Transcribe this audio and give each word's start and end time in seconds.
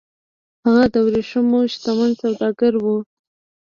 هغه 0.63 0.85
د 0.93 0.95
ورېښمو 1.05 1.59
شتمن 1.73 2.11
سوداګر 2.21 2.73
و 2.83 2.85